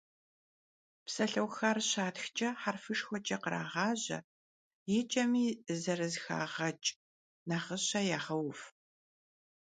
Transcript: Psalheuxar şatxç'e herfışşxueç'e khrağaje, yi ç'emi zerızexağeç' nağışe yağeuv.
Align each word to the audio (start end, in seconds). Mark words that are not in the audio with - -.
Psalheuxar 1.05 1.77
şatxç'e 1.89 2.49
herfışşxueç'e 2.63 3.37
khrağaje, 3.41 4.19
yi 4.89 4.99
ç'emi 5.11 5.45
zerızexağeç' 5.81 6.87
nağışe 7.47 8.01
yağeuv. 8.09 8.59